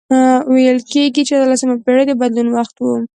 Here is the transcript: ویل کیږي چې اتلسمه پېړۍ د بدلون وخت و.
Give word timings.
ویل 0.53 0.79
کیږي 0.91 1.21
چې 1.27 1.33
اتلسمه 1.37 1.75
پېړۍ 1.85 2.03
د 2.07 2.11
بدلون 2.21 2.47
وخت 2.57 2.75
و. 2.79 2.85